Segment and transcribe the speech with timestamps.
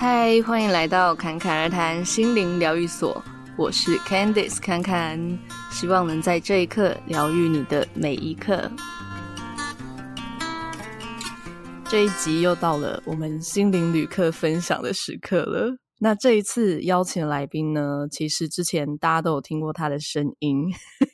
[0.00, 3.20] 嗨，欢迎来到侃侃而谈心灵疗愈所，
[3.56, 5.18] 我是 Candice 侃侃，
[5.72, 8.70] 希望能在这一刻疗愈你的每一刻。
[11.88, 15.76] 这一集又到了我们心灵旅客分享的时刻了。
[15.98, 20.62] 那这一次邀请来宾呢，其实之前大家都有听过他的声音，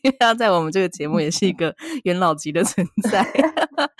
[0.02, 1.74] 因 为他在我们这个节目也是一个
[2.04, 3.26] 元老级的存在，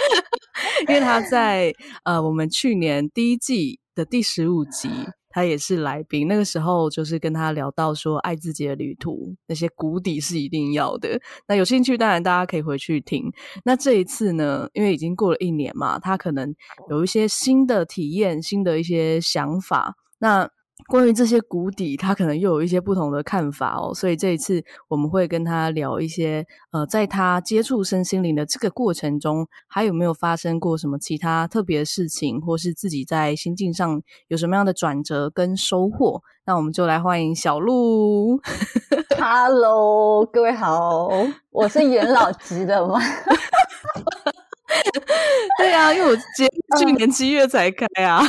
[0.89, 1.73] 因为他在
[2.03, 4.89] 呃我们去年第一季的第十五集，
[5.29, 6.27] 他也是来宾。
[6.29, 11.21] 那个时候就是跟他聊到说，爱自己的旅途那些谷底是一定要的。
[11.46, 13.32] 那有兴趣当然大家可以回去听。
[13.65, 16.54] 那这一次呢，因为已经过了一年嘛，他可能
[16.91, 19.95] 有一些新的体验，新的一些想法。
[20.18, 20.49] 那
[20.87, 36.23] 关于这些谷底，他可能又有一些不同的看法哦，所以这一次我们会跟他聊一些，呃，在他接触身心灵的这个过程中，还有没有发生过什么其他特别的事情，或是自己在心境上有什么样的转折跟收获？
[36.45, 38.39] 那我们就来欢迎小鹿。
[39.19, 41.09] Hello，各位好，
[41.51, 43.01] 我是元老级的吗？
[45.59, 46.47] 对啊，因为我今
[46.79, 48.23] 去年七月才开啊。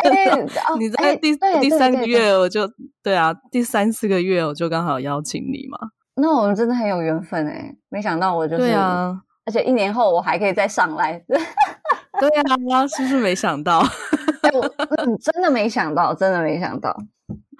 [0.08, 0.46] 哎、欸，
[0.78, 2.62] 你在第、欸、第三个月我就
[3.02, 5.78] 对啊，第三四个月我就刚好邀请你嘛。
[6.16, 11.22] 那我们真的很有缘分哎，没想到我就是，对啊，而且一年后我还可以再上来。
[12.20, 12.28] 对
[12.72, 13.80] 啊，是不是没想到？
[14.52, 14.60] 我
[14.98, 16.94] 嗯，真的没想到，真的没想到。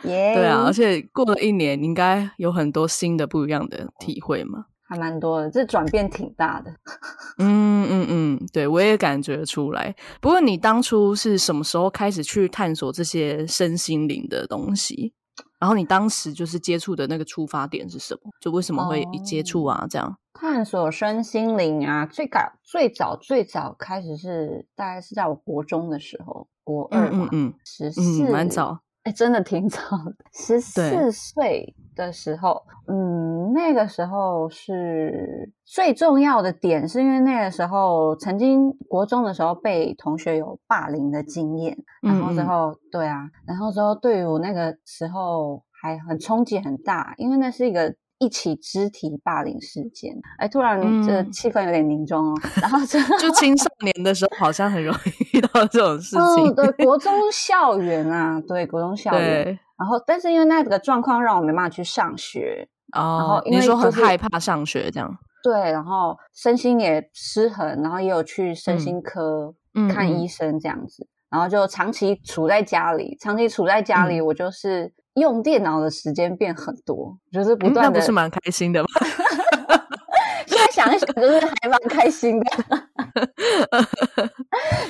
[0.05, 4.65] 耶、yeah，对啊，而且过了一年，应该有很多新的不一样的体会嘛。
[4.91, 6.71] 还蛮多的，这转变挺大的。
[7.39, 9.95] 嗯嗯嗯，对，我也感觉出来。
[10.21, 15.15] 不过你当初是什么时候开始去探索这些身心灵的东西？
[15.61, 18.31] 然后你当时就是接触的那个出发点是什么？
[18.41, 19.87] 就为什么会一接触啊？
[19.89, 28.81] 这样探索身心灵啊，最早最早最早开始是大概是在我国中的时候，国二嘛，嗯十四，蛮早。
[29.05, 47.95] 哎，真的挺早的，十四岁的时候，嗯，那个时候是最重要的点，是因为那个时候曾经国中的时候被同学有霸凌的经验，然后之后，嗯嗯对啊，然后之后对于我那个时候还很冲击很大，因为那是一个。
[48.21, 52.35] 一起肢体霸凌事件，哎，突然这气氛有点凝重哦。
[52.43, 56.21] 嗯、然后就 就青少年的时候，好像很容易遇到这种事情。
[56.21, 59.45] 哦、对，国中校园啊，对，国中校园。
[59.45, 59.59] 对。
[59.79, 62.69] 然后，但是因为那个状况让我没办法去上学。
[62.93, 63.01] 哦。
[63.19, 65.11] 然后因为、就是，你说很害怕上学这样。
[65.43, 69.55] 对，然后身心也失衡，然后也有去身心科
[69.89, 74.93] 看医生这样子，嗯、然后就长期处在家里，长期处在家里，我就是。
[75.15, 78.89] 嗯用电脑的时间变很多，就是不断的，嗯、那不是蛮开心的吗？
[80.47, 82.47] 现在想一想，就是还蛮开心的。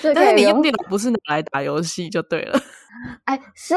[0.15, 2.61] 但是你用电脑不是拿来打游戏就对了。
[3.25, 3.75] 哎，是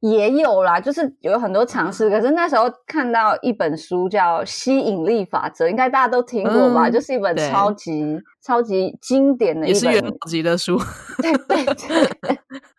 [0.00, 2.10] 也有啦，就是有很多尝试。
[2.10, 6.88] 可是那时候看到一本书叫《吸引力法则》，应该大家都听过吧？
[6.88, 10.78] 嗯、就是一本超级超级经典的一本，也是元老级的书。
[11.22, 12.38] 对对对。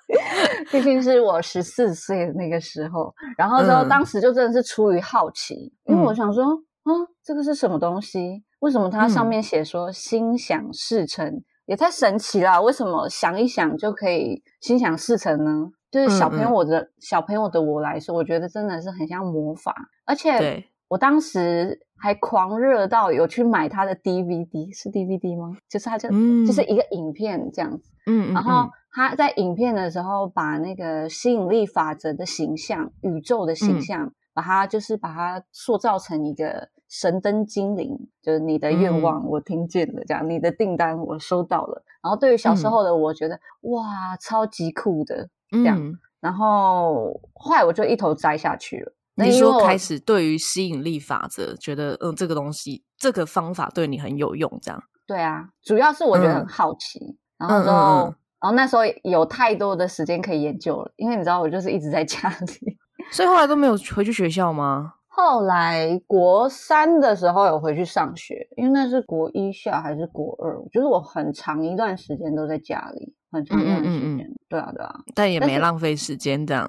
[0.72, 6.92] 毕竟是我十四岁的那个时候，然后之后当时就真的是出于好奇，嗯、因为我想说，啊，
[7.24, 8.44] 这个是什么东西？
[8.60, 12.62] 为什么它上面写说心想事成，嗯、也太神奇了？
[12.62, 15.70] 为什么想一想就可以心想事成呢？
[15.92, 19.76] 就是小朋友我的、小朋友的我来说，我觉得真的是很像魔法，
[20.06, 25.58] 而且我当时还狂热到有去买他的 DVD，是 DVD 吗？
[25.68, 28.70] 就是他就、嗯、就是一个影片这样子，嗯，嗯，嗯，然后。
[28.92, 41.84] 他在影片的时候，把那个吸引力法则的形象、宇宙的形象，嗯、把它就是把它塑造成一个神灯精灵，就是你的愿望我听见了，这样、嗯、你的订单我收到了。
[42.02, 45.78] 然后对于小时候的我觉得，嗯、哇，超级酷的这样。
[45.80, 48.92] 嗯、然后后来我就一头栽下去了。
[49.26, 54.84] 你说开始对于吸引力法则，觉得嗯，这个东西这个方法对你很有用，这样。
[55.08, 57.00] 对啊，主要是我觉得很好奇，
[57.38, 57.76] 嗯、然后之后。
[57.78, 62.78] 嗯嗯嗯然后那时候有太多的时间可以研究了，因为你知道我就是一直在家里，
[63.12, 64.94] 所以后来都没有回去学校吗？
[65.10, 74.00] 后来国三的时候有回去上学，因为那是国一下还是国二，就是我很长一段时间都在家里，很长一段时间。
[74.00, 76.66] 嗯嗯嗯对啊对啊，但也没浪费时间这样。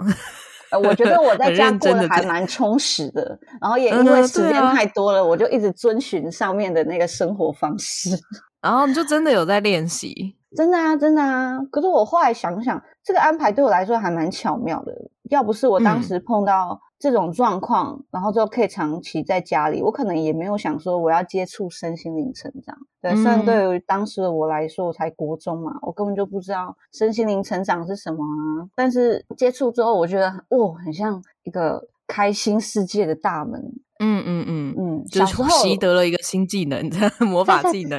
[0.70, 8.11] 呃，我觉得我在家过得还蛮充实的，然后也因为时间太多了，嗯啊、我就一直遵循上面的那个生活方式，
[8.62, 10.37] 然后你就真的有在练习。
[10.56, 11.56] 真的啊，真的啊！
[11.70, 14.93] 可是我后来想想，这个安排对我来说还蛮巧妙的。
[15.31, 22.76] 要不是我当时碰到这种状况，然后就可以长期在家里，我可能也没有想说我要接触身心灵成长。
[23.00, 28.69] 对，虽然对于当时的我来说，我才国中嘛，我根本就不知道身心灵成长是什么啊。
[28.76, 33.58] 但是接触之后，我觉得哦，很像一个开心世界的大门。
[33.99, 36.91] 嗯嗯嗯嗯，就是习得了一个新技能，
[37.26, 37.99] 魔法技能。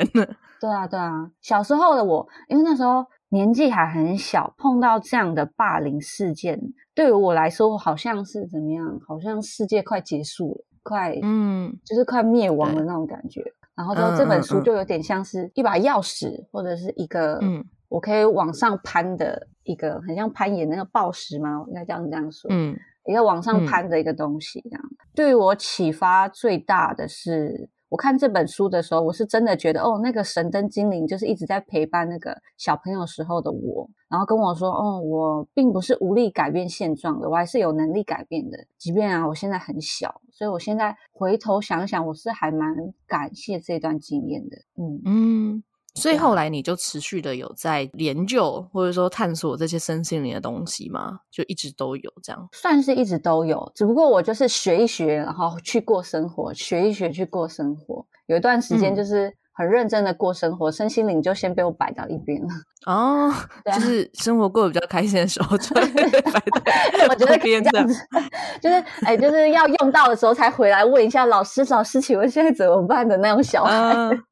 [0.60, 6.62] 对啊对啊，小时候的我，因为那时候年纪还很小，碰到这样的霸凌事件。
[6.94, 9.00] 对于我来说，好像是怎么样？
[9.08, 13.42] 好像世界快结束了，快，嗯，就是快灭亡的那种感觉。
[13.74, 21.64] 然后说这本书就有点像是一把钥匙，或者是一个，嗯，我可以往上攀的一个，很像攀岩那个抱石吗？
[21.70, 24.60] 应该这样这样说，嗯，一个往上攀的一个东西。
[24.70, 24.84] 这样，
[25.16, 27.70] 对于我启发最大的是。
[27.92, 42.74] 我看这本书的时候，我是真的觉得，哦，那个神灯精灵就是一直在陪伴那个小朋友时候的我，然后跟我说，哦，我并不是无力改变现状的，我还是有能力改变的，即便啊，我现在很小，所以我现在回头想想，我是还蛮
[43.06, 45.02] 感谢这段经验的，嗯。
[45.04, 45.64] 嗯。
[45.96, 51.20] 所以后来你就持续的有在研究或者说探索这些身心灵的东西吗？
[51.30, 52.50] 就一直都有这样？
[52.54, 58.06] 算是一直都有，只不过我就是学一学，然后去过生活，学一学去过生活。
[58.28, 62.48] 有一段时间就是很认真的过生活，嗯、身心灵就先被我摆到一边了。
[62.88, 63.32] 哦，
[63.76, 67.94] 就是生活过得比较开心的时候，就摆在 我觉得这样子，
[68.60, 73.94] 就是哎，就是要用到的时候才回来问一下老师，老师，请问现在怎么办的那种小孩。
[73.94, 74.24] 嗯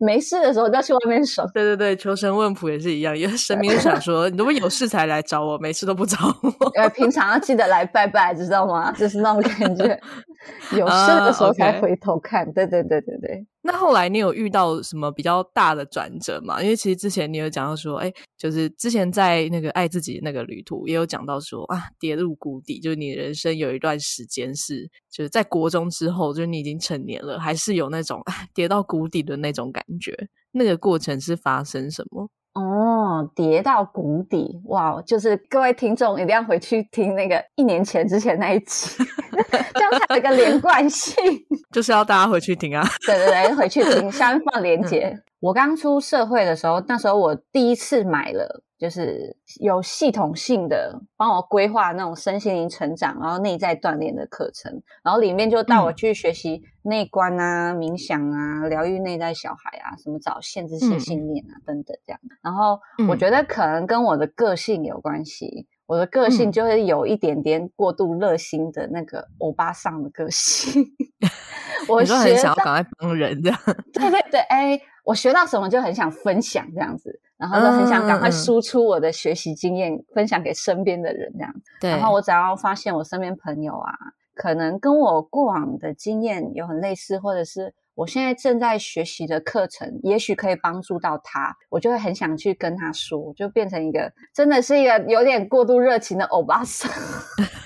[0.00, 1.48] 没事的时候就要去外面爽。
[1.54, 6.70] 对对对，求神问卜也是一样，因为神明就想说，你如果有事才来找我，没事都不找我。
[6.74, 8.90] 呃，平常要记得来拜拜，知道吗？
[8.98, 10.00] 就是那种感觉。
[10.76, 12.46] 有事的时候才回头看。
[12.46, 12.54] Uh.
[12.54, 13.46] 对对对对对。
[13.62, 16.62] 那后来你有遇到什么比较大的转折吗？
[16.62, 28.22] 因为其实之前你有讲到说，哎，就是之前在那个爱自己那个旅途，也有讲到说啊，跌入谷底，就是你人生有一段时间是，就是在国中之后，就是你已经成年了，还是有那种
[28.54, 30.16] 跌到谷底的那种感觉。
[30.52, 32.28] 那个过程是发生什么？
[32.54, 35.00] 哦，跌到谷底，哇！
[35.02, 39.04] 就是各位听众一定要回去听那个一年前之前那一集，
[39.74, 41.14] 这样才有一个连贯性。
[41.72, 42.86] 就是要大家回去听啊！
[43.06, 45.08] 对对对，回去听，下面放连接。
[45.08, 48.62] 嗯、我刚出社会的时候，那时候我第一次买了。
[48.80, 54.72] 就是有系统性的帮我规划那种身心灵成长，然后内在锻炼的课程，
[55.04, 62.18] 然后里面就带我去学习内观啊、嗯、冥想啊、疗愈内在小孩啊，什么找限制性信念啊、嗯、等等这样。
[62.40, 70.86] 然后我觉得可能跟我的个性有关系，我的个性就是有一点点过度热心的那个欧巴桑的个性。
[71.88, 73.58] 我说很想要赶快帮人这样。
[73.92, 77.20] 对对对，哎，我学到什么就很想分享这样子。
[77.36, 81.52] 然后就很想赶快输出我的学习经验，嗯、分享给身边的人这样。
[81.80, 81.90] 对。
[81.90, 83.92] 然后我只要发现我身边朋友啊，
[84.36, 96.90] 可能跟我过往的经验有很类似，或者是我现在正在学习的课程，也许可以帮助到他，我就会很想去跟他说，就变成一个真的是一个有点过度热情的欧巴桑，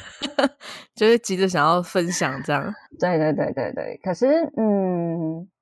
[0.97, 2.75] 就是急着想要分享这样。
[2.99, 4.01] 对对对对对。
[4.03, 4.27] 可是
[4.57, 4.94] 嗯。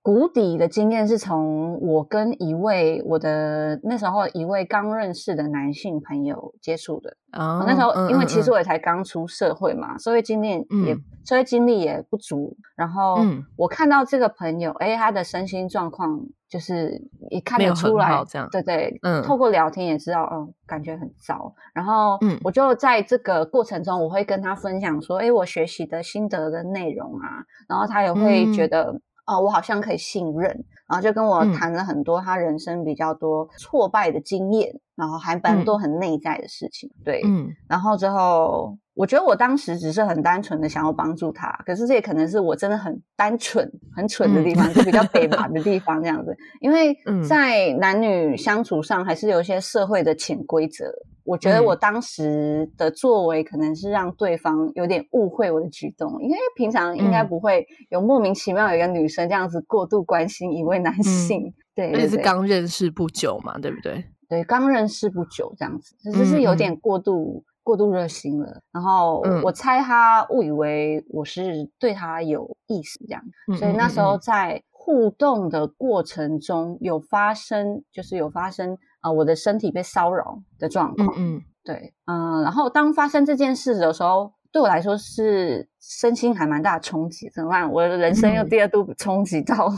[0.02, 7.16] 谷底的经验是从我跟一位我的那时候一位刚认识的男性朋友接触的。
[7.31, 12.56] Oh, 那时候因为其实我也才刚出社会嘛，社会经验也社会经历也不足。
[12.75, 13.20] 然后
[13.56, 17.00] 我看到这个朋友，哎，他的身心状况就是
[17.31, 21.54] 也看得出来，这样对对，嗯，透过聊天也知道，嗯，感觉很糟。
[21.72, 29.00] 然后我就在这个过程中，我会跟他分享说，哎，我学习的心得跟内容啊，然后他也会觉得。
[29.25, 30.50] 哦，我好像可以信任，
[30.88, 36.88] 然后就跟我谈了很多他人生比较多挫败的经验，嗯、然后还蛮多很内在的事情。
[36.99, 46.37] 嗯、对，嗯，然后之后我觉得我当时只是很单纯的想要帮助他，可是这也可能是我真的很单纯、很蠢的地方，嗯、就比较北 麻的地方这样子。
[46.61, 46.96] 因为
[47.28, 50.92] 在男女相处上，还是有一些社会的潜规则。
[51.25, 64.04] 我觉得我当时的作为可能是让对方有点误会我的举动，因为平常应该不会有莫名其妙有一个女生这样子过度关心一位男性，嗯、对，对，对，而且是刚认识不久嘛，对不对？
[64.33, 68.62] 对，刚认识不久这样子，就是有点过度、嗯、过度热心了。
[68.73, 78.79] 然后我猜他误以为我是对他有意思这样，嗯、所以那时候在互动的过程中有发生，就是有发生。
[79.03, 87.69] 啊、呃，我的身体被骚扰的状况，嗯，嗯，对，嗯、呃，然后当发生这件事的时候，对我来说是身心还蛮大的冲击，怎么办？
[87.71, 89.69] 我的人生又第二度冲击到，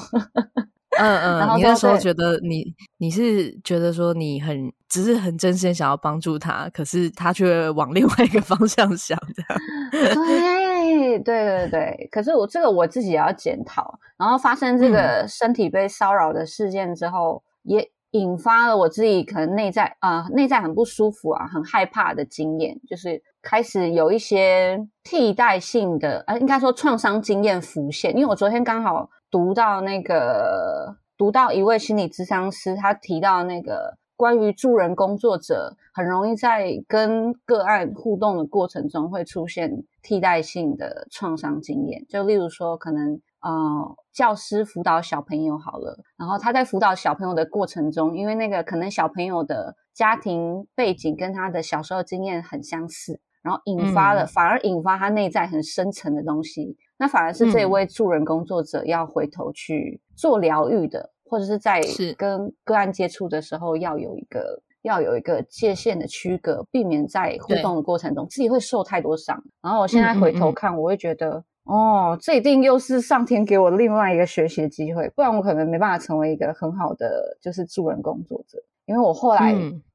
[0.99, 2.65] 嗯嗯，然后你那时候觉得你
[2.99, 10.55] 你是觉得说你很只是很真心想要帮助他，可是他却往另外一个方向想，的，对。
[10.85, 12.09] 对对对对。
[12.11, 13.99] 可是我这个我自己也要检讨。
[14.17, 28.13] 然后发生这个身体被骚扰的事件之后，嗯、也引发了我自己可能内在啊、呃、内在很不舒服啊，很害怕的经验，就是开始有一些替代性的，呃，应该说创伤经验浮现。
[28.13, 33.99] 因为我昨天刚好读到那个读到一位心理咨商师，他提到那个。
[34.17, 42.07] 关于助人工作者，很容易在跟个案互动的过程中会出现替代性的创伤经验。
[42.09, 56.77] 就例如说，可能呃，教师辅导小朋友好了，然后他在辅导小朋友的过程中，因为那个可能小朋友的家庭背景跟他的小时候经验很相似，然后引发了，嗯、反而引发他内在很深层的东西。
[56.97, 61.11] 那反而是这位助人工作者要回头去做疗愈的。
[61.27, 61.81] 或者是在
[62.17, 69.43] 跟个案接触的时候，要有一个要有一个界限的区隔，避免在互动的过程中自己会受太多伤。
[69.61, 78.63] 然后我现在回头看，嗯嗯嗯我会觉得，哦，这一定又是上天给我另外一个学习的机会，不然我可能没办法成为一个很好的就是助人工作者。
[78.85, 79.53] 因为我后来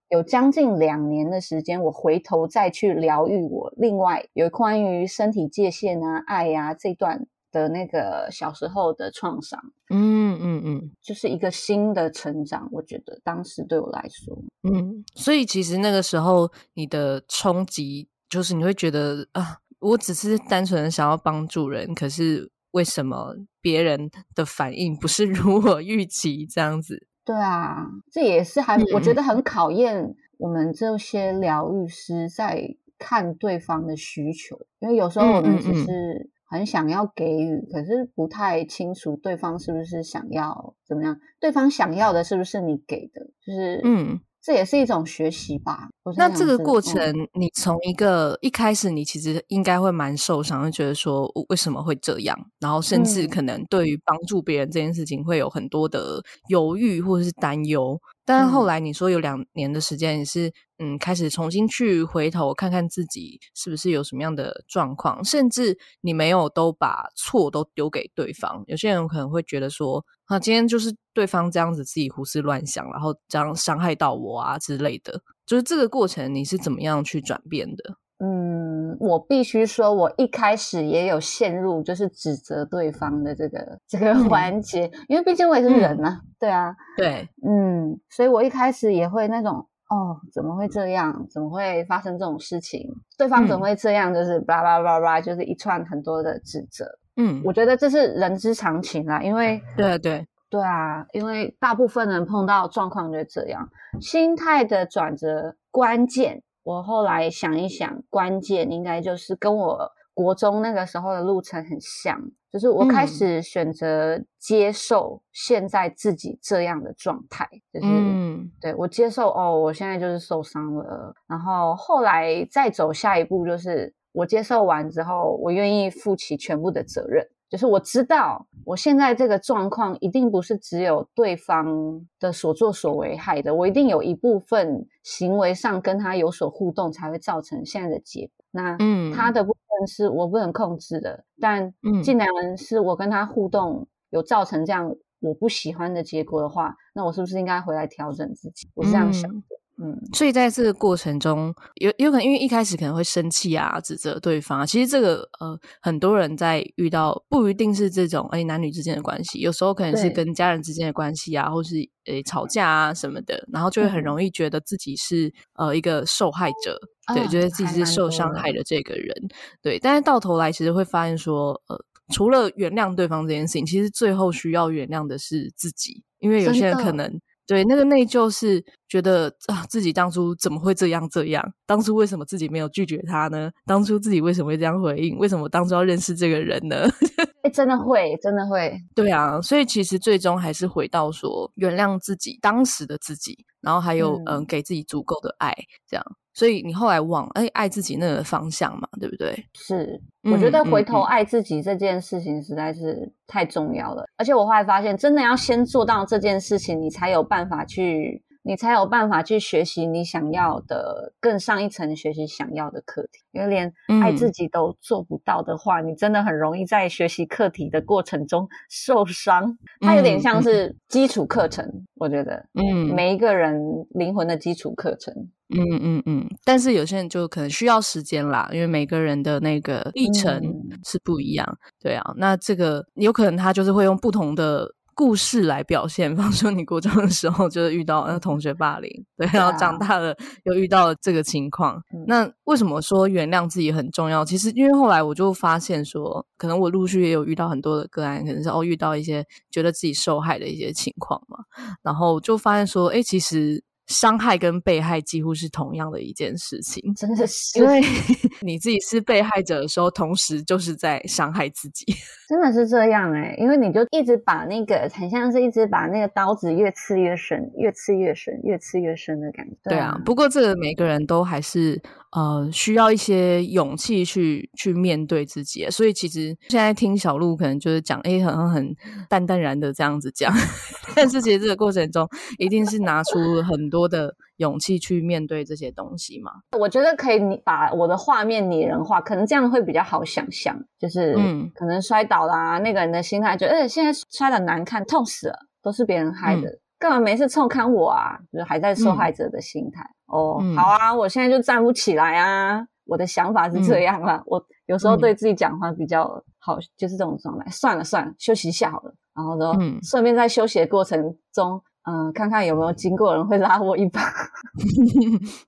[0.10, 7.28] 有将近两年的时间，我回头再去疗愈我另外有关于身体界限啊、爱呀、啊、这段。
[7.52, 12.70] 的那个小时候的创伤，嗯嗯嗯，就是一个新的成长。
[12.72, 27.08] 我觉得当时对我来说，嗯，所以其实那个时候你的冲击，就是你会觉得啊，我只是单纯的想要帮助人，可是为什么别人的反应不是 如我预期这样子？
[27.30, 36.32] 对啊，这也是还我觉得很考验我们这些疗愈师在看对方的需求，因为有时候我们只是。
[36.52, 41.20] 很想要给予，可是不太清楚对方是不是想要怎么样？
[41.40, 43.22] 对方想要的是不是你给的？
[43.40, 45.90] 就是，嗯，这也是一种学习吧。
[46.16, 52.38] 那这个过程，嗯、你从一个一开始，你其实应该会蛮受伤，会觉得说为什么会这样？
[52.60, 58.00] 然后甚至可能对于帮助别人这件事情会有很多的犹豫或者是担忧。
[58.26, 68.64] 但是后来你说有两年的时间，你是嗯开始重新去回头看看自己是不是有什么样的状况，甚至你没有都把错都丢给对方。
[68.68, 75.20] 有些人可能会觉得说啊，今天就是对方这样子自己胡思乱想，然后这样伤害到我啊之类的。
[75.50, 77.96] 就是这个过程你是怎么样去转变的？
[78.24, 89.56] 嗯，我必须说，我一开始也有陷入就是指责对方的这个这个环节，嗯、因为毕竟我也是人啊，嗯、对啊，对，嗯，所以我一开始也会那种，
[89.90, 91.26] 哦，怎么会这样？
[91.32, 92.88] 怎么会发生这种事情？
[93.18, 94.14] 对方怎么会这样？
[94.14, 96.86] 就是叭叭叭叭，就是一串很多的指责。
[97.16, 103.70] 嗯，我觉得这是人之常情啦，因为对对对啊，因为大部分人碰到状况就是这样，
[104.02, 106.42] 心态的转折关键。
[106.64, 112.20] 我后来想一想，关键应该就是跟我国中那个时候的路程很像，
[112.52, 127.26] 就是我开始选择接受现在自己这样的状态，就是、嗯、对我接受哦，我现在就是受伤了，然后后来再走下一步，就是我接受完之后，我愿意负起全部的责任。
[127.50, 138.46] 就是我知道，我现在这个状况一定不是只有对方的所作所为害的，我一定有一部分行为上跟他有所互动，才会造成现在的结果。
[138.52, 142.28] 那嗯，他的部分是我不能控制的，但既然
[142.58, 148.70] 是我跟他互动有造成这样我不喜欢的结果的话，那我是不是应该回来调整自己？
[148.76, 149.38] 我是这样想的。
[149.38, 154.68] 嗯嗯，所以在这个过程中，有有可能因为一开始可能会生气啊，指责对方。
[154.68, 169.16] 其实这个呃，很多人在遇到不一定是这种哎男女之间的关系，有时候可能是跟家人之间的关系啊，或是呃吵架啊什么的，然后就会很容易觉得自己是呃一个受害者，嗯、对，觉得自己是受伤害的这个人，
[169.62, 169.80] 对。
[169.80, 171.82] 但是到头来，其实会发现说，呃，
[172.14, 177.18] 除了原谅对方这件事情，其实最后需要原谅的是自己，因为有些人可能。
[177.50, 181.44] 对，那个内疚是觉得啊，自己当初怎么会这样这样？
[181.66, 183.50] 当初为什么自己没有拒绝他呢？
[183.66, 185.18] 当初自己为什么会这样回应？
[185.18, 186.88] 为什么当初要认识这个人呢？
[187.42, 188.80] 哎，真的会，真的会。
[188.94, 195.52] 对啊，所以其实最终还是回到说，原谅自己当时的自己，然后还有嗯、呃，给自己足够的爱，
[195.88, 196.06] 这样。
[196.40, 199.36] 所以你后来往哎爱自己那个方向嘛，对不对？
[199.56, 204.04] 是，我觉得回头爱自己这件事情实在是太重要了。
[204.04, 213.20] 嗯嗯嗯、而且我后来发现，真的要先做到这件事情，你才有办法去，你才有办法去学习你想要的更上一层学习想要的课题。
[213.32, 219.56] 因为连爱自己都做不到的话，嗯、你真的很容易在学习课题的过程中受伤。
[219.82, 225.14] 它有点像是基础课程，嗯、我觉得，嗯，每一个人灵魂的基础课程。
[225.50, 230.42] 嗯嗯嗯，但是有些人就可能需要时间啦，因为每个人的那个历程
[230.84, 231.46] 是不一样。
[231.48, 236.14] 嗯、对啊，那这个有可能他就是会用不同的故事来表现。
[236.14, 240.14] 比方说，你国中的时候就是遇到那同学霸凌， 对，然后长大了
[240.44, 241.82] 又遇到了这个情况。
[241.94, 244.26] 嗯、那为什么说原谅自己很重要？
[244.26, 251.38] 其实因为后来我就发现说，可能我陆续也有遇到很多的个案，可能是哦遇到一些觉得自己受害的一些情况嘛，
[251.82, 253.64] 然后就发现说，哎，其实。
[253.90, 257.82] 伤害跟被害几乎是同样的一件事情，真的是，因为
[258.42, 261.86] 你自己是被害者的时候，同时就是在伤害自己，
[262.30, 269.56] 真的是这样哎、欸，因为你就一直把那个，很像是一直把那个刀子越刺越深，越刺越深，越刺越深的感觉。
[269.66, 271.82] 对啊，不过这个每个人都还是。
[272.12, 278.76] 呃，需要一些勇气去去面对自己，所以其实现在听小鹿可能就是讲，哎，好像很
[279.08, 280.34] 淡淡然的这样子讲，
[280.96, 282.08] 但是其实这个过程中
[282.40, 286.32] 一定是拿出很多的勇气去面对这些东西嘛。
[286.58, 296.50] 我觉得可以把我的画面拟人化，可能这样会比较好想象，就是嗯，可能摔倒啦，那个人的心态就，哎，现在摔的难看，痛死了，都是别人害的。
[296.50, 298.18] 嗯干嘛没事冲看我啊？
[298.32, 300.38] 就是还在受害者的心态、嗯、哦。
[300.42, 302.66] 嗯、好啊，我现在就站不起来啊。
[302.86, 304.16] 我的想法是这样啊。
[304.16, 306.06] 嗯、我有时候对自己讲话比较
[306.40, 307.46] 好，嗯、就是这种状态。
[307.52, 308.94] 算了算了，休息一下好了。
[309.14, 314.02] 然后说，嗯、顺便在休息的过程中，嗯、呃，看看有没有经过人会拉我一把。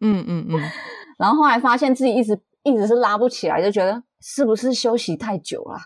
[0.01, 0.59] 嗯 嗯嗯。
[1.17, 5.77] 然后后来发现自己一直一直是拉不起来，就觉得是不是休息太久了？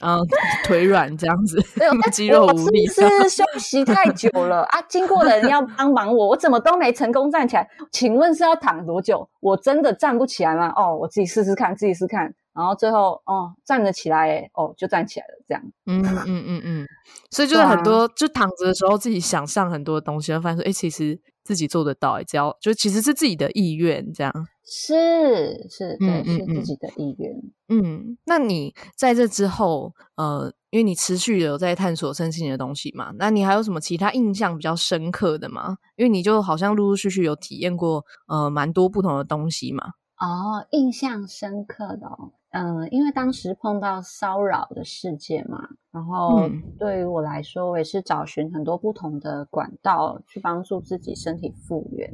[0.00, 0.18] 嗯，
[0.64, 1.62] 腿软这样子，
[2.12, 2.86] 肌肉无力。
[2.86, 4.82] 是不是休息太久了啊？
[4.88, 7.68] 经过的人要帮忙我，我怎么都没成功站起来？
[7.92, 9.28] 请问是要躺多久？
[9.40, 10.72] 我真的站不起来吗？
[10.76, 12.34] 哦，我自己试试看，自己试试看。
[12.52, 15.62] 然后最后，哦，站得起来，哦，就站起来了，这样。
[15.86, 16.86] 嗯嗯嗯嗯。
[17.30, 24.32] 所以就是很多，啊、就躺着的时候自己想象很多东西，会发现说，哎，其实自己做得到，哎，只要就其实是自己的意愿，这样。
[24.72, 27.32] 是是，对，是自己的意愿。
[27.68, 35.78] 嗯，那你在这之后，呃，因为你持续有在探索身心的东西嘛，那你还有什么其他印象比较深刻的吗？
[35.96, 39.94] 因为你就好像陆陆续续有体验过，呃，蛮多不同的东西嘛。
[40.20, 42.34] 哦，印象深刻的哦。
[42.52, 52.12] 嗯，因为当时碰到骚扰的事件嘛，然后对于我来说，我也是找寻很多不同的管道去帮助自己身体复原。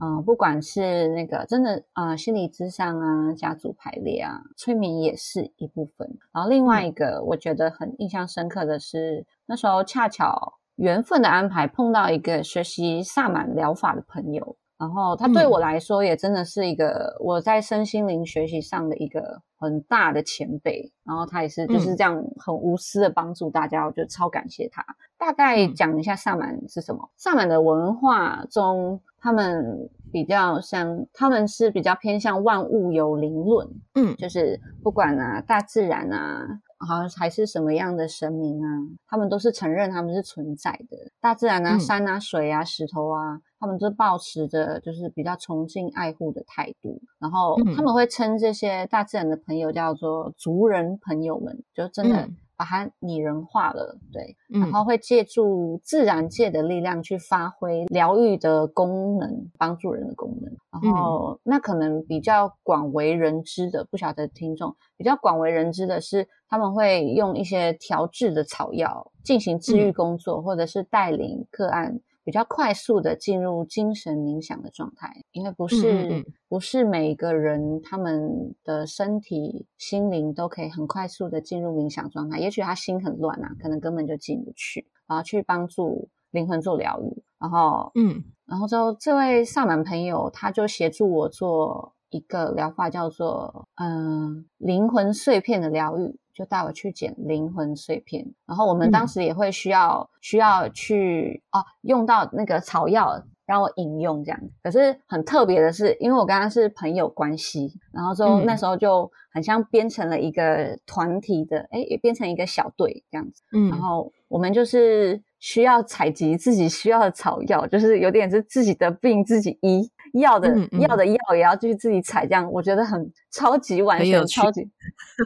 [0.00, 6.18] 嗯，不管是那个真的啊、呃，心理咨商啊，家族排列啊，催眠也是一部分。
[6.32, 14.56] 然后另外一个我觉得很印象深刻的是，那时候恰巧缘分的安排碰到一个学习萨满疗法的朋友。
[14.78, 24.84] 然后他对我来说也真的是一个我在身心灵学习上的一个很大的前辈，然后他也是就是这样很无私的帮助大家，我觉得超感谢他。
[25.18, 27.08] 大概讲一下萨满是什么？
[27.16, 36.60] 萨满的文化中，他们比较像，他们是比较偏向万物有灵论，嗯，就是不管啊大自然啊。
[36.78, 38.68] 好像还是什么样的神明啊，
[39.08, 41.10] 他们都是承认他们是存在的。
[41.22, 47.00] 大自然啊，山啊，水啊，石头啊，他们都保持着就是比较崇敬爱护的态度。
[47.18, 52.28] 然后他们会称这些大自然的朋友叫做族人朋友们，就真的。
[52.58, 60.50] 把它拟人化了，对，然后会借助自然界的力量去发挥疗愈的功能，帮助人的功能。
[60.72, 72.00] 然后，那可能比较广为人知的，不晓得听众比较广为人知的是，他们会用一些调制的草药进行治愈工作，或者是带领个案。
[72.26, 76.24] 比较快速的进入精神冥想的状态，因为不是嗯嗯。
[76.48, 96.18] 不是每一个人他们的身体心灵都可以很快速的进入冥想状态，也许他心很乱啊，可能根本就进不去，然后去帮助灵魂做疗愈，然后嗯，然后之后这位萨满朋友他就协助我做一个疗法，叫做嗯灵魂碎片的疗愈。
[96.36, 104.38] 就带我去捡灵魂碎片，然后我们当时也会需要、嗯、需要去哦，用到那个草药让我饮用这样。
[104.62, 113.42] 可是很特别的是，因为我跟他是朋友关系，然后之后那时候就很像编成了一个团体的，哎、嗯，也编成一个小队这样子。
[113.54, 119.90] 嗯，然后我们就是需要采集自己需要的草药，就是有点是自己的病自己医。
[120.20, 124.68] 要的嗯嗯要的药也要去自己采，这样我觉得很超级完全，超级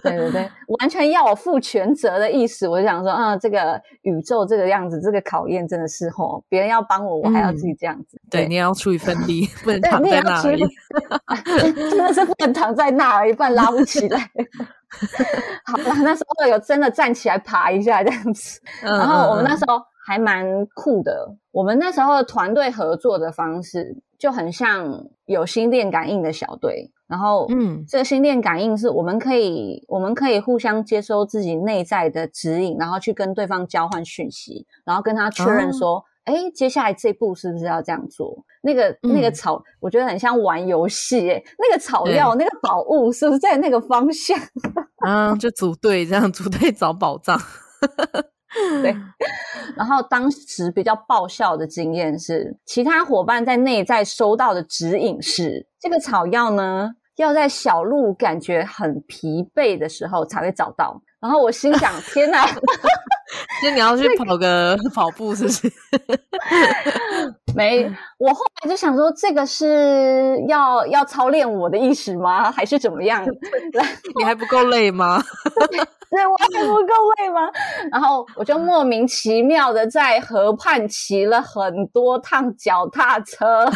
[0.03, 2.68] 对对对，完全要我负全责的意思。
[2.68, 8.20] 我就想说，啊、嗯，这个宇宙这个样子，这个考验真的是吼，别人要帮我，我还要自己这样子。
[8.31, 10.64] 对，对你要出一份力， 不能躺在那里，
[11.90, 14.20] 真的是不能躺在那儿，不然拉不起来。
[15.66, 21.33] 好了，那时候有真的站起来爬一下这样子，嗯、然后我们那时候还蛮酷的。
[21.53, 35.97] 我们那时候团队合作的方式就很像有心电感应的小队，然后嗯，这个心电感应是我们可以我们可以互相接收自己内在的指引，然后去跟对方交换讯息，然后跟他确认说。
[35.97, 38.45] 哦哎，接下来这步是不是要这样做？
[38.63, 41.43] 那个、嗯、那个草，我觉得很像玩游戏哎。
[41.59, 44.39] 那个草药，那个宝物，是不是在那个方向？
[45.03, 47.41] 啊，就组队这样，组队找宝藏。
[48.83, 48.97] 对。
[49.77, 61.01] 然后当时比较爆笑的经验是，其他伙伴在内在收到的指引是，这个草药呢，要在小鹿感觉很疲惫的时候才会找到。
[61.21, 62.47] 然后我心想：天哪！
[63.62, 65.73] 那你要去跑个 跑步，是不是？
[67.55, 67.85] 没，
[68.18, 72.51] 我后来就想说，这个是要要操练我的意识吗？
[72.51, 73.25] 还是怎么样？
[74.16, 75.23] 你还不够累吗？
[76.11, 77.51] 对，我还不够累吗？
[77.90, 83.70] 然后我就莫名其妙的在河畔骑了很多趟脚踏车，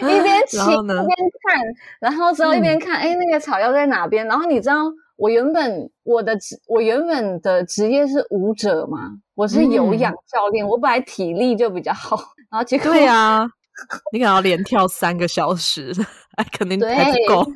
[0.00, 1.06] 一边骑一边
[1.42, 1.60] 看，
[2.00, 4.26] 然后之后一边看，哎、嗯，那个草药在哪边？
[4.26, 4.76] 然后你知道。
[5.16, 12.16] 我原本我的职我原本的职业是舞者嘛，我是有氧教练，嗯、我本来体力就比较好，
[12.50, 13.46] 然后结果对啊，
[14.12, 15.92] 你可能要连跳三个小时，
[16.36, 17.46] 哎，肯定还不够。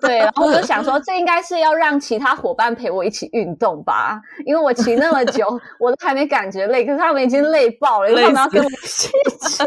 [0.00, 5.46] 对，然后我就想说，这应该是要让其他伙伴陪我一起运动吧，因为我骑那么久，
[5.78, 9.08] 我都还没感觉累，可是他们已经累爆了，因为他们要跟我一起
[9.40, 9.62] 骑。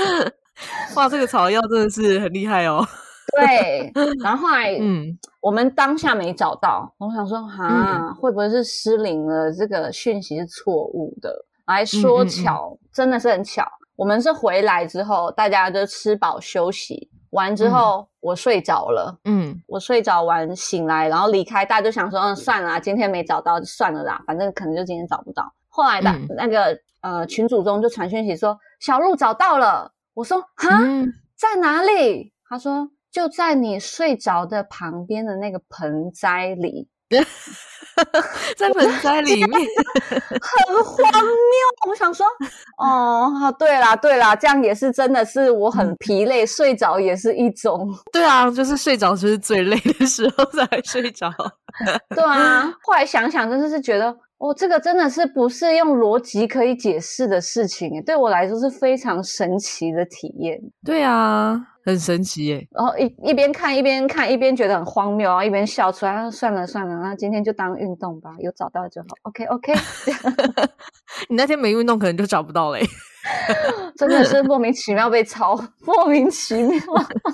[0.94, 2.86] 哇，这个草药真的是很厉害哦。
[3.34, 3.90] 对，
[4.22, 9.52] 然后后来，嗯，我们当下没找到，我想说，哈，嗯、会不会是失灵了？
[9.52, 11.44] 这个讯息是错误的。
[11.66, 25.52] 来说巧，嗯嗯嗯真的是很巧，我们是回来之后，大家就吃饱休息完之后，嗯、我睡着了，嗯，我睡着完醒来，然后离开，大家就想说，嗯，算了啦，今天没找到就算了啦，反正可能就今天找不到。
[25.68, 29.90] 后来的、嗯、那个呃群组中就传讯息说，小鹿找到了。
[30.14, 32.32] 我说，哈，嗯、在哪里？
[32.48, 32.88] 他说。
[33.12, 36.88] 就在你睡着的旁边的那个盆栽里，
[38.56, 39.60] 在盆栽里面，
[40.08, 41.90] 很荒谬。
[41.90, 42.26] 我想说，
[42.82, 47.86] 哦，对啦，对啦，这样也是真的是我很疲累，嗯、睡着也是一种。
[48.10, 51.30] 对啊，就是睡着就是最累的时候才睡着。
[52.14, 54.16] 对啊，后来想想，真的是觉得。
[54.42, 60.60] 哦，这个真的是不是用逻辑可以解释的事情，对我来说是非常神奇的体验。
[60.84, 62.66] 对啊，很神奇耶。
[62.72, 66.28] 然后一一边看一边看一边觉得很荒谬，然后一边笑出来。
[66.28, 69.08] 算了算了，那今天就当运动吧，有找到就好。
[69.22, 69.72] OK OK。
[71.30, 72.80] 你那天没运动，可能就找不到嘞。
[73.96, 76.78] 真的是莫名其妙被抄，莫名其妙。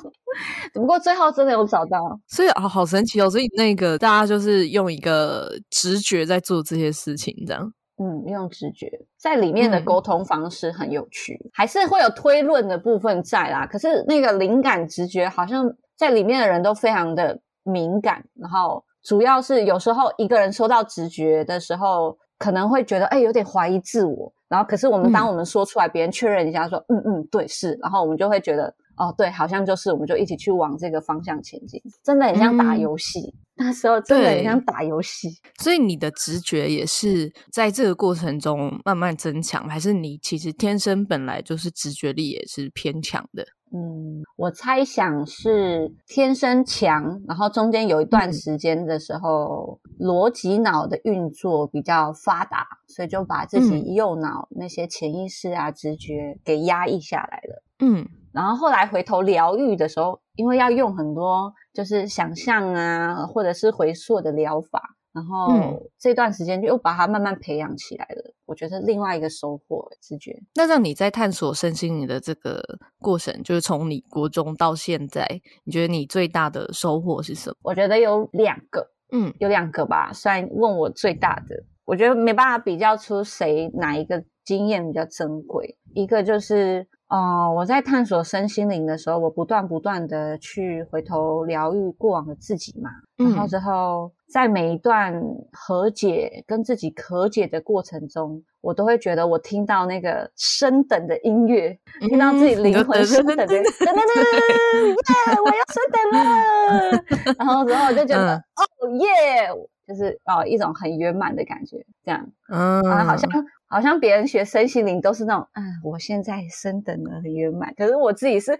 [0.74, 1.98] 不过最后真的有找到，
[2.28, 3.28] 所以啊好神奇哦！
[3.28, 7.72] 所以那个大家就是用一个直觉在做这些事情，这样。
[8.00, 13.66] 嗯，用直觉在里面的沟通方式很有趣，嗯、还是会有推论的部分在啦。
[13.66, 15.64] 可是那个灵感直觉好像
[15.96, 28.74] 在里面的人都非常的敏感，然后主要是有时候一个人收到直觉的时候，可能会觉得哎有点怀疑自我，然后可是我们当我们说出来，别人确认一下说嗯嗯对是，然后我们就会觉得。
[29.00, 33.32] 哦，对，好像就是，我们就一起去往这个方向前进，真的很像打游戏。
[33.56, 35.30] 嗯、那时候真的很像打游戏。
[35.62, 43.46] 所以你的直觉也是在这个过程中慢慢增强，还是你其实天生本来就是直觉力也是偏强的？
[43.72, 57.62] 嗯，我猜想是天生强，然后中间有一段时间的时候，嗯、逻辑脑的运作比较发达，所以就把自己右脑那些潜意识啊、直觉给压抑下来了。
[57.80, 58.08] 嗯。
[58.30, 68.32] 然后后来回头疗愈的时候，因为要用很多就是想象啊，或者是回溯的疗法，然后这段时间就又把它慢慢培养起来了。
[68.46, 70.40] 我觉得另外一个收获，直觉。
[70.54, 72.62] 那让你在探索身心灵的这个
[73.00, 75.26] 过程，就是从你国中到现在，
[75.64, 77.56] 你觉得你最大的收获是什么？
[77.62, 80.12] 我觉得有两个，嗯，有两个吧。
[80.12, 85.76] 虽然问我最大的，我觉得没办法比较出谁哪一个经验比较珍贵。
[85.94, 86.86] 一个就是。
[87.10, 95.20] 哦，我在探索身心灵的时候，我不断不断的去回头疗愈过往的自己嘛，然后之后在每一段
[95.52, 109.50] 和解跟自己和解的过程中，我都会觉得我听到那个升等的音乐，嗯、听到自己灵魂升等的，噔噔噔噔， 耶，我要升等了， 然后然后我就觉得，嗯、哦耶，
[109.88, 113.28] 就是哦一种很圆满的感觉，这样，嗯，啊、好像。
[113.70, 117.70] 好像别人学身心灵都是那种，嗯，我现在升等了，很圆满。
[117.76, 118.56] 可是我自己是，哦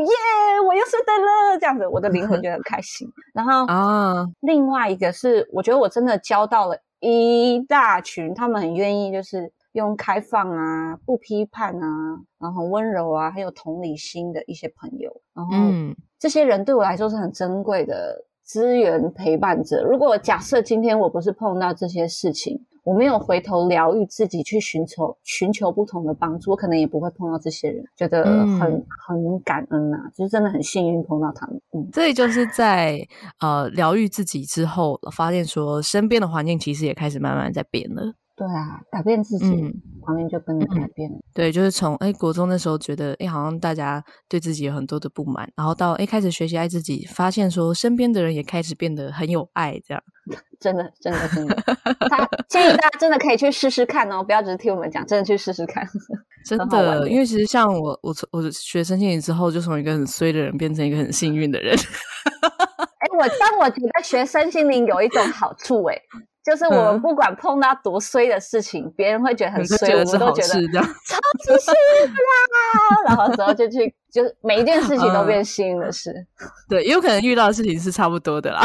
[0.00, 0.08] 耶，
[0.66, 3.06] 我又升等了，这样子，我的灵魂 觉得很开心。
[3.34, 15.14] 然后啊，另外一个是，我觉得我真的交到了一大群，他们很愿意就是用开放啊、不批判啊，然后很温柔啊，还有同理心的一些朋友。
[15.34, 19.84] 然后，嗯，这些人对我来说是很珍贵的资源陪伴者。
[19.84, 31.60] 如果假设今天我不是碰到这些事情，我没有回头疗愈自己，去寻求寻求不同的帮助，我可能也不会碰到这些人，觉得很、嗯、很感恩呐、啊，就是真的很幸运碰到他们。
[31.74, 32.98] 嗯，所以就是在
[33.40, 38.14] 呃疗愈自己之后，发现说身边的环境其实也开始慢慢在变了。
[38.38, 39.46] 对啊，改变自己，
[40.00, 41.18] 环境、嗯、就跟着改变了。
[41.34, 50.00] 对，就是从哎国中的时候觉得哎好像大家对自己有很多的不满，然后到哎开始学习爱自己，发现说身边的人也开始变得很有爱，这样。
[50.60, 51.54] 真的，真的，真的，
[52.10, 55.86] 他建议大家真的可以去试试看哦，不要只是听我们讲，真的去试试看。
[56.44, 61.74] 真的，因为其实像我，我从我学身心灵之后，就从一个很衰的人变成一个很幸运的人。
[61.74, 66.02] 哎、欸，我但我觉得学身心灵有一种好处、欸，哎。
[66.44, 70.88] 就是我们不管碰到多衰的事情，别、嗯、人会觉得很衰，我们都觉得超级幸运啦。
[73.06, 76.10] 然后之后就去，就每一件事情都变幸运的事。
[76.12, 78.62] 嗯、对，有可能遇到的事情是差不多的啦，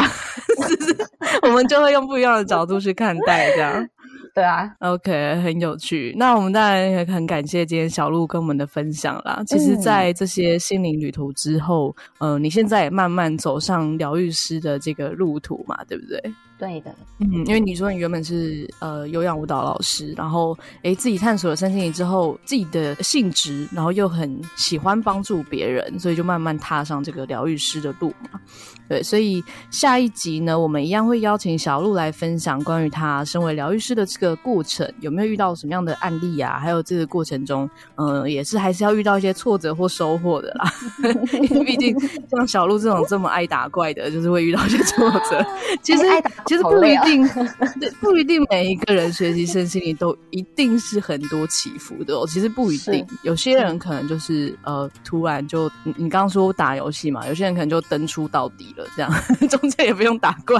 [1.42, 3.86] 我们就会用不一样的角度去看待这样。
[4.34, 6.12] 对啊，OK，很有趣。
[6.16, 9.40] 那我们当然也很感谢今天小鹿跟我们的分享啦。
[9.46, 16.20] 其实，在这些心灵旅途之后，嗯、呃，你现在也慢慢走上疗愈师的这个路途嘛，对不对？
[16.56, 28.40] 对的，嗯，因为你说你原本是呃有氧舞蹈老师，然后诶自己探索了身心灵之后，自己的性质，然后又很喜欢帮助别人，所以就慢慢踏上这个疗愈师的路嘛。
[28.88, 36.58] 对，所以下一集呢，我们一样会邀请小鹿来分享关于他身为疗愈师的这个过程，有没有遇到什么样的案例啊？
[36.58, 40.70] 还有这个过程中，嗯、呃，也是还是要遇到一些挫折或收获的啦。
[41.64, 41.98] 毕竟
[42.30, 45.44] 像小鹿这种这么爱打怪的，就是会遇到一些挫折。
[45.82, 46.04] 其实。
[46.46, 47.26] 其实不一定，
[48.00, 52.26] 不一定每一个人学习身心灵都一定是很多起伏的哦。
[52.28, 59.10] 其实不一定，有些人可能就是呃，突然就你你刚刚说打游戏嘛，有些人可能就登出到底了，这样
[59.48, 60.58] 中间也不用打怪，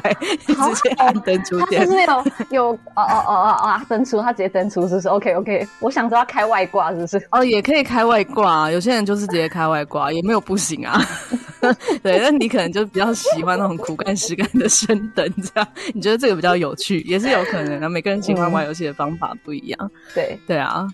[0.56, 1.84] 好直接按登出键。
[1.86, 7.28] 就是有有哦哦哦哦啊，登出，他直接登出，是不是？OK OK，我想说要开外挂，是不是？
[7.30, 11.00] 哦，也可以开外挂，有些人就是直接开外挂，也没有不行啊。
[12.03, 17.88] 对，那你可能就比较喜欢那种苦干实干的升等，这样你觉得这个比较有趣，也是有可能的。
[17.88, 19.79] 每个人喜欢玩游戏的方法不一样。
[19.81, 20.87] 嗯、对对啊，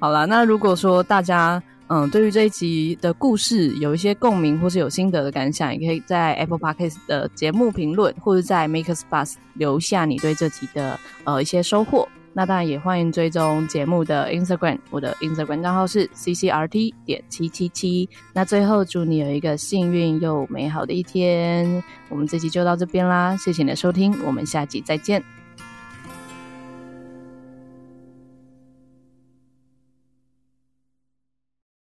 [0.00, 12.08] 好啦，那如果说大家嗯对于这一集的故事有一些共鸣，或是有心得的感想，也可以在 Apple Podcast 的节目评论，或者在 Makers Bus 留下你对这集的呃一些收获。
[12.32, 18.08] 那当然也欢迎追踪节目的 Instagram，我的 Instagram 账号是 ccrt 点七七七。
[18.32, 21.82] 那最后祝你有一个幸运又美好的一天。
[22.08, 25.37] 我们这期就到这边啦，谢谢你的收听，我们下集再见。